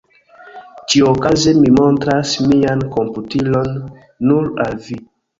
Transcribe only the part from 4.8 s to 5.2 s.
vi.